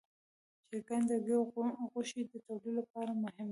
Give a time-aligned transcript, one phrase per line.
[0.67, 1.39] چرګان د هګیو
[1.79, 3.49] او غوښې د تولید لپاره مهم دي.